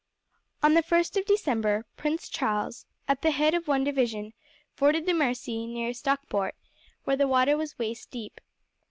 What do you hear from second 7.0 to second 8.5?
where the water was waist deep.